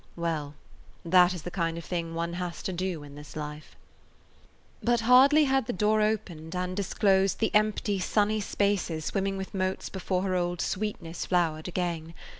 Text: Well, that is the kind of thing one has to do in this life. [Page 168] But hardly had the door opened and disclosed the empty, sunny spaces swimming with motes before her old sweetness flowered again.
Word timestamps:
Well, 0.15 0.55
that 1.05 1.31
is 1.31 1.43
the 1.43 1.51
kind 1.51 1.77
of 1.77 1.85
thing 1.85 2.15
one 2.15 2.33
has 2.33 2.63
to 2.63 2.73
do 2.73 3.03
in 3.03 3.13
this 3.13 3.35
life. 3.35 3.75
[Page 4.83 5.01
168] 5.01 5.07
But 5.07 5.13
hardly 5.13 5.43
had 5.43 5.67
the 5.67 5.73
door 5.77 6.01
opened 6.01 6.55
and 6.55 6.75
disclosed 6.75 7.37
the 7.37 7.53
empty, 7.53 7.99
sunny 7.99 8.39
spaces 8.41 9.05
swimming 9.05 9.37
with 9.37 9.53
motes 9.53 9.89
before 9.89 10.23
her 10.23 10.33
old 10.33 10.59
sweetness 10.59 11.27
flowered 11.27 11.67
again. 11.67 12.15